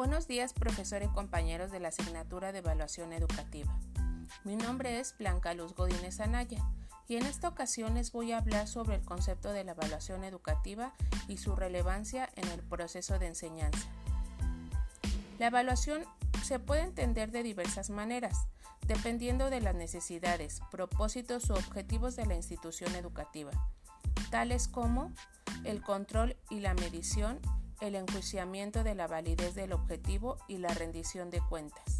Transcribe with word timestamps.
Buenos 0.00 0.26
días, 0.26 0.54
profesor 0.54 1.02
y 1.02 1.08
compañeros 1.08 1.70
de 1.70 1.78
la 1.78 1.88
asignatura 1.88 2.52
de 2.52 2.60
Evaluación 2.60 3.12
Educativa. 3.12 3.78
Mi 4.44 4.56
nombre 4.56 4.98
es 4.98 5.14
Blanca 5.18 5.52
Luz 5.52 5.74
Godínez 5.74 6.20
Anaya 6.20 6.64
y 7.06 7.16
en 7.16 7.26
esta 7.26 7.48
ocasión 7.48 7.92
les 7.92 8.10
voy 8.10 8.32
a 8.32 8.38
hablar 8.38 8.66
sobre 8.66 8.94
el 8.94 9.02
concepto 9.02 9.52
de 9.52 9.62
la 9.62 9.72
evaluación 9.72 10.24
educativa 10.24 10.94
y 11.28 11.36
su 11.36 11.54
relevancia 11.54 12.30
en 12.36 12.48
el 12.48 12.62
proceso 12.62 13.18
de 13.18 13.26
enseñanza. 13.26 13.90
La 15.38 15.48
evaluación 15.48 16.06
se 16.42 16.58
puede 16.58 16.80
entender 16.80 17.30
de 17.30 17.42
diversas 17.42 17.90
maneras, 17.90 18.46
dependiendo 18.86 19.50
de 19.50 19.60
las 19.60 19.74
necesidades, 19.74 20.62
propósitos 20.70 21.50
u 21.50 21.52
objetivos 21.52 22.16
de 22.16 22.24
la 22.24 22.36
institución 22.36 22.94
educativa, 22.94 23.50
tales 24.30 24.66
como 24.66 25.12
el 25.64 25.82
control 25.82 26.38
y 26.48 26.60
la 26.60 26.72
medición 26.72 27.38
el 27.80 27.94
enjuiciamiento 27.94 28.84
de 28.84 28.94
la 28.94 29.06
validez 29.06 29.54
del 29.54 29.72
objetivo 29.72 30.36
y 30.48 30.58
la 30.58 30.68
rendición 30.68 31.30
de 31.30 31.40
cuentas. 31.40 31.96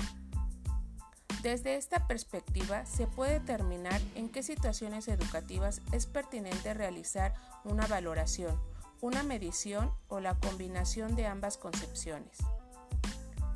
Desde 1.42 1.76
esta 1.76 2.06
perspectiva 2.06 2.84
se 2.84 3.06
puede 3.06 3.40
determinar 3.40 4.00
en 4.14 4.28
qué 4.28 4.42
situaciones 4.42 5.08
educativas 5.08 5.80
es 5.90 6.04
pertinente 6.04 6.74
realizar 6.74 7.32
una 7.64 7.86
valoración, 7.86 8.60
una 9.00 9.22
medición 9.22 9.90
o 10.08 10.20
la 10.20 10.34
combinación 10.34 11.16
de 11.16 11.26
ambas 11.26 11.56
concepciones. 11.56 12.36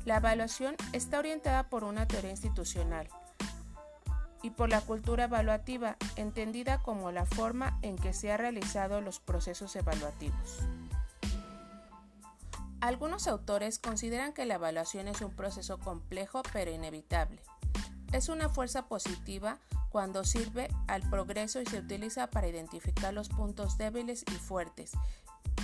La 0.03 0.17
evaluación 0.17 0.75
está 0.93 1.19
orientada 1.19 1.69
por 1.69 1.83
una 1.83 2.07
teoría 2.07 2.31
institucional 2.31 3.07
y 4.41 4.49
por 4.51 4.69
la 4.69 4.81
cultura 4.81 5.25
evaluativa, 5.25 5.97
entendida 6.15 6.81
como 6.81 7.11
la 7.11 7.25
forma 7.25 7.79
en 7.81 7.95
que 7.95 8.13
se 8.13 8.31
han 8.31 8.39
realizado 8.39 9.01
los 9.01 9.19
procesos 9.19 9.75
evaluativos. 9.75 10.59
Algunos 12.85 13.27
autores 13.27 13.79
consideran 13.79 14.31
que 14.31 14.45
la 14.45 14.53
evaluación 14.53 15.07
es 15.07 15.21
un 15.21 15.31
proceso 15.31 15.79
complejo 15.79 16.43
pero 16.53 16.69
inevitable. 16.69 17.41
Es 18.11 18.29
una 18.29 18.47
fuerza 18.47 18.85
positiva 18.87 19.57
cuando 19.89 20.23
sirve 20.23 20.67
al 20.87 21.01
progreso 21.09 21.59
y 21.59 21.65
se 21.65 21.79
utiliza 21.79 22.27
para 22.27 22.47
identificar 22.47 23.11
los 23.11 23.27
puntos 23.27 23.79
débiles 23.79 24.23
y 24.31 24.35
fuertes 24.35 24.91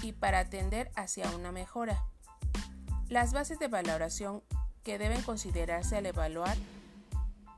y 0.01 0.13
para 0.13 0.39
atender 0.39 0.89
hacia 0.95 1.29
una 1.35 1.51
mejora. 1.51 2.03
Las 3.07 3.33
bases 3.33 3.59
de 3.59 3.67
valoración 3.67 4.41
que 4.81 4.97
deben 4.97 5.21
considerarse 5.21 5.97
al 5.97 6.07
evaluar 6.07 6.57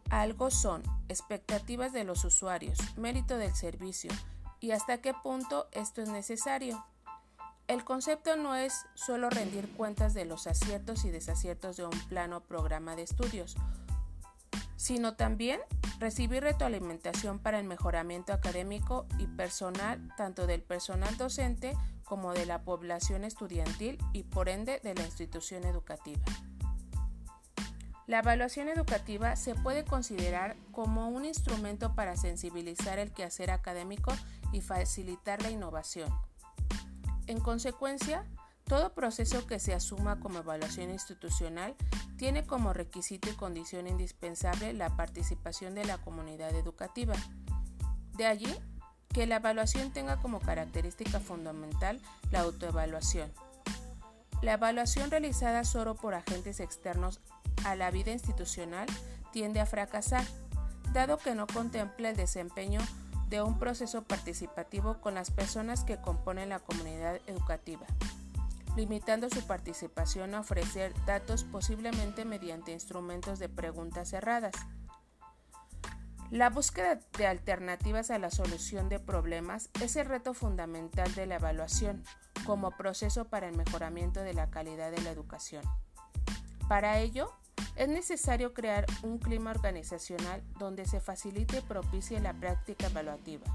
algo 0.10 0.52
son 0.52 0.84
expectativas 1.08 1.94
de 1.94 2.04
los 2.04 2.26
usuarios, 2.26 2.80
mérito 2.98 3.38
del 3.38 3.56
servicio 3.56 4.12
y 4.60 4.72
hasta 4.72 4.98
qué 4.98 5.14
punto 5.14 5.70
esto 5.72 6.02
es 6.02 6.10
necesario. 6.10 6.84
El 7.74 7.84
concepto 7.84 8.36
no 8.36 8.54
es 8.54 8.86
solo 8.94 9.32
rendir 9.32 9.68
cuentas 9.68 10.14
de 10.14 10.26
los 10.26 10.46
aciertos 10.46 11.06
y 11.06 11.10
desaciertos 11.10 11.76
de 11.76 11.86
un 11.86 12.00
plano 12.08 12.42
programa 12.42 12.96
de 12.96 13.02
estudios, 13.02 13.56
sino 14.76 15.16
también 15.16 15.60
recibir 15.98 16.44
retroalimentación 16.44 17.40
para 17.40 17.58
el 17.58 17.66
mejoramiento 17.66 18.32
académico 18.32 19.08
y 19.18 19.26
personal 19.26 20.08
tanto 20.18 20.46
del 20.46 20.62
personal 20.62 21.18
docente 21.18 21.76
como 22.04 22.34
de 22.34 22.46
la 22.46 22.62
población 22.62 23.24
estudiantil 23.24 23.98
y 24.14 24.22
por 24.22 24.50
ende 24.50 24.80
de 24.84 24.94
la 24.94 25.02
institución 25.02 25.64
educativa. 25.64 26.24
La 28.06 28.20
evaluación 28.20 28.70
educativa 28.70 29.36
se 29.36 29.56
puede 29.56 29.84
considerar 29.84 30.58
como 30.72 31.10
un 31.10 31.26
instrumento 31.26 31.96
para 31.96 32.18
sensibilizar 32.18 33.00
el 33.00 33.12
quehacer 33.12 33.50
académico 33.50 34.14
y 34.52 34.62
facilitar 34.62 35.42
la 35.42 35.50
innovación. 35.50 36.14
En 37.28 37.40
consecuencia, 37.40 38.26
todo 38.66 38.94
proceso 38.94 39.46
que 39.46 39.60
se 39.60 39.74
asuma 39.74 40.20
como 40.20 40.40
evaluación 40.40 40.90
institucional 40.90 41.76
tiene 42.18 42.46
como 42.46 42.74
requisito 42.74 43.30
y 43.30 43.34
condición 43.34 43.88
indispensable 43.88 44.74
la 44.74 44.96
participación 44.96 45.76
de 45.76 45.86
la 45.86 45.98
comunidad 45.98 46.56
educativa. 46.56 47.16
De 48.18 48.26
allí 48.26 48.54
que 49.10 49.28
la 49.28 49.38
evaluación 49.38 49.92
tenga 49.92 50.18
como 50.18 50.40
característica 50.40 51.20
fundamental 51.20 52.02
la 52.32 52.42
autoevaluación. 52.42 53.32
La 54.42 54.54
evaluación 54.54 55.12
realizada 55.12 55.64
solo 55.64 55.96
por 55.96 56.16
agentes 56.16 56.60
externos 56.60 57.22
a 57.64 57.76
la 57.76 57.92
vida 57.92 58.12
institucional 58.12 58.88
tiende 59.32 59.60
a 59.60 59.66
fracasar, 59.66 60.26
dado 60.92 61.18
que 61.18 61.36
no 61.36 61.48
contempla 61.48 62.10
el 62.10 62.18
desempeño 62.18 62.80
de 63.30 63.42
un 63.42 63.60
proceso 63.60 64.04
participativo 64.04 65.00
con 65.02 65.16
las 65.16 65.32
personas 65.32 65.84
que 65.84 66.00
componen 66.00 66.50
la 66.50 66.60
comunidad 66.60 67.20
educativa, 67.28 67.86
limitando 68.76 69.30
su 69.30 69.46
participación 69.46 70.36
a 70.36 70.42
ofrecer 70.42 70.94
datos 71.06 71.44
posiblemente 71.44 72.26
mediante 72.26 72.72
instrumentos 72.72 73.40
de 73.40 73.50
preguntas 73.50 74.10
cerradas. 74.10 74.54
La 76.32 76.50
búsqueda 76.50 77.00
de 77.18 77.28
alternativas 77.28 78.10
a 78.10 78.18
la 78.18 78.32
solución 78.32 78.90
de 78.90 79.00
problemas 79.00 79.70
es 79.82 79.96
el 79.96 80.08
reto 80.08 80.34
fundamental 80.34 81.14
de 81.14 81.28
la 81.28 81.36
evaluación 81.36 82.04
como 82.46 82.72
proceso 82.72 83.26
para 83.26 83.48
el 83.48 83.56
mejoramiento 83.56 84.22
de 84.22 84.34
la 84.34 84.50
calidad 84.50 84.92
de 84.92 85.02
la 85.02 85.12
educación. 85.12 85.64
Para 86.68 87.00
ello, 87.00 87.32
es 87.76 87.88
necesario 87.88 88.54
crear 88.54 88.86
un 89.02 89.18
clima 89.18 89.52
organizacional 89.52 90.44
donde 90.60 90.86
se 90.86 91.00
facilite 91.00 91.58
y 91.58 91.62
propicie 91.62 92.20
la 92.20 92.34
práctica 92.34 92.88
evaluativa. 92.88 93.46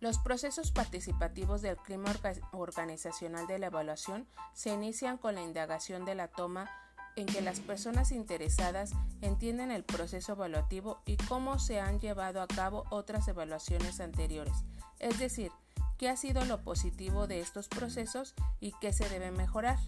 Los 0.00 0.18
procesos 0.18 0.70
participativos 0.70 1.60
del 1.60 1.76
clima 1.76 2.12
organizacional 2.52 3.48
de 3.48 3.58
la 3.58 3.66
evaluación 3.66 4.28
se 4.54 4.70
inician 4.70 5.18
con 5.18 5.34
la 5.34 5.42
indagación 5.42 6.04
de 6.04 6.14
la 6.14 6.28
toma 6.28 6.70
en 7.16 7.26
que 7.26 7.40
las 7.40 7.58
personas 7.58 8.12
interesadas 8.12 8.92
entienden 9.22 9.72
el 9.72 9.82
proceso 9.82 10.32
evaluativo 10.32 11.00
y 11.04 11.16
cómo 11.16 11.58
se 11.58 11.80
han 11.80 11.98
llevado 11.98 12.40
a 12.40 12.46
cabo 12.46 12.84
otras 12.90 13.26
evaluaciones 13.26 13.98
anteriores, 13.98 14.54
es 15.00 15.18
decir, 15.18 15.50
qué 15.98 16.08
ha 16.08 16.16
sido 16.16 16.44
lo 16.44 16.62
positivo 16.62 17.26
de 17.26 17.40
estos 17.40 17.66
procesos 17.66 18.36
y 18.60 18.72
qué 18.80 18.92
se 18.92 19.08
debe 19.08 19.32
mejorar. 19.32 19.78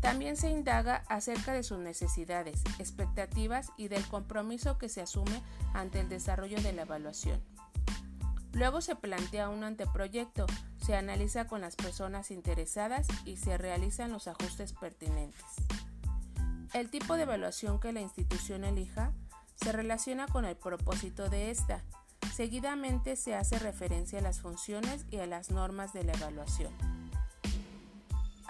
También 0.00 0.36
se 0.36 0.50
indaga 0.50 1.04
acerca 1.08 1.52
de 1.52 1.62
sus 1.62 1.78
necesidades, 1.78 2.62
expectativas 2.78 3.70
y 3.76 3.88
del 3.88 4.06
compromiso 4.08 4.78
que 4.78 4.88
se 4.88 5.02
asume 5.02 5.42
ante 5.74 6.00
el 6.00 6.08
desarrollo 6.08 6.60
de 6.62 6.72
la 6.72 6.82
evaluación. 6.82 7.40
Luego 8.52 8.80
se 8.80 8.96
plantea 8.96 9.48
un 9.48 9.62
anteproyecto, 9.62 10.46
se 10.84 10.96
analiza 10.96 11.46
con 11.46 11.60
las 11.60 11.76
personas 11.76 12.30
interesadas 12.30 13.06
y 13.24 13.36
se 13.36 13.58
realizan 13.58 14.10
los 14.10 14.26
ajustes 14.26 14.72
pertinentes. 14.72 15.44
El 16.72 16.88
tipo 16.90 17.16
de 17.16 17.24
evaluación 17.24 17.78
que 17.78 17.92
la 17.92 18.00
institución 18.00 18.64
elija 18.64 19.12
se 19.56 19.72
relaciona 19.72 20.26
con 20.26 20.44
el 20.44 20.56
propósito 20.56 21.28
de 21.28 21.50
esta. 21.50 21.84
Seguidamente 22.32 23.16
se 23.16 23.34
hace 23.34 23.58
referencia 23.58 24.18
a 24.18 24.22
las 24.22 24.40
funciones 24.40 25.04
y 25.10 25.18
a 25.18 25.26
las 25.26 25.50
normas 25.50 25.92
de 25.92 26.04
la 26.04 26.12
evaluación. 26.14 26.99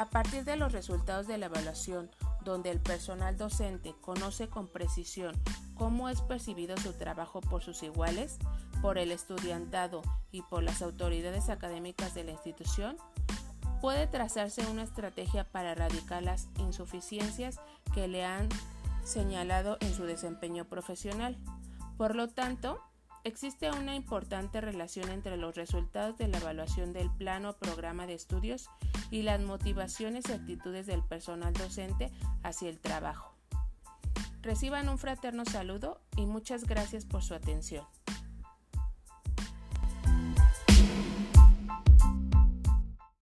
A 0.00 0.06
partir 0.06 0.44
de 0.44 0.56
los 0.56 0.72
resultados 0.72 1.26
de 1.26 1.36
la 1.36 1.46
evaluación, 1.46 2.10
donde 2.42 2.70
el 2.70 2.80
personal 2.80 3.36
docente 3.36 3.94
conoce 4.00 4.48
con 4.48 4.66
precisión 4.66 5.36
cómo 5.74 6.08
es 6.08 6.22
percibido 6.22 6.74
su 6.78 6.94
trabajo 6.94 7.42
por 7.42 7.62
sus 7.62 7.82
iguales, 7.82 8.38
por 8.80 8.96
el 8.96 9.12
estudiantado 9.12 10.00
y 10.32 10.40
por 10.40 10.62
las 10.62 10.80
autoridades 10.80 11.50
académicas 11.50 12.14
de 12.14 12.24
la 12.24 12.30
institución, 12.30 12.96
puede 13.82 14.06
trazarse 14.06 14.66
una 14.68 14.84
estrategia 14.84 15.44
para 15.44 15.72
erradicar 15.72 16.22
las 16.22 16.48
insuficiencias 16.56 17.60
que 17.92 18.08
le 18.08 18.24
han 18.24 18.48
señalado 19.04 19.76
en 19.80 19.92
su 19.92 20.04
desempeño 20.04 20.64
profesional. 20.64 21.36
Por 21.98 22.16
lo 22.16 22.28
tanto, 22.28 22.80
Existe 23.22 23.70
una 23.70 23.94
importante 23.94 24.62
relación 24.62 25.10
entre 25.10 25.36
los 25.36 25.54
resultados 25.54 26.16
de 26.16 26.28
la 26.28 26.38
evaluación 26.38 26.94
del 26.94 27.10
plano 27.10 27.50
o 27.50 27.56
programa 27.56 28.06
de 28.06 28.14
estudios 28.14 28.70
y 29.10 29.22
las 29.22 29.40
motivaciones 29.40 30.24
y 30.28 30.32
actitudes 30.32 30.86
del 30.86 31.02
personal 31.02 31.52
docente 31.52 32.10
hacia 32.42 32.70
el 32.70 32.80
trabajo. 32.80 33.34
Reciban 34.40 34.88
un 34.88 34.98
fraterno 34.98 35.44
saludo 35.44 36.00
y 36.16 36.24
muchas 36.24 36.64
gracias 36.64 37.04
por 37.04 37.22
su 37.22 37.34
atención. 37.34 37.84